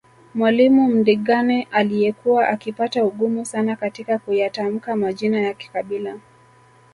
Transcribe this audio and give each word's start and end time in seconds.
Mwalimu 0.35 0.87
Mdingane 0.87 1.67
aliyekuwa 1.71 2.47
akipata 2.47 3.05
ugumu 3.05 3.45
sana 3.45 3.75
katika 3.75 4.19
kuyatamka 4.19 4.95
Majina 4.95 5.39
ya 5.41 5.53
kikabila 5.53 6.19